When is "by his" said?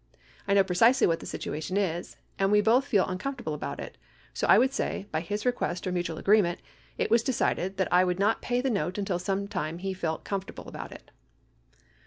5.11-5.45